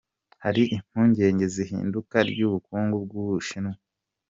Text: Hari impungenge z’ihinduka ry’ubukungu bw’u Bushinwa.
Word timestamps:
Hari 0.43 0.61
impungenge 0.75 1.45
z’ihinduka 1.53 2.17
ry’ubukungu 2.29 2.95
bw’u 3.03 3.23
Bushinwa. 3.29 3.73